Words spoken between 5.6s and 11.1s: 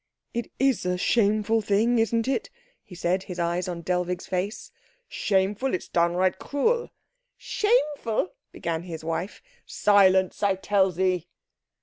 It's downright cruel." "Shameful?" began his wife. "Silence, I tell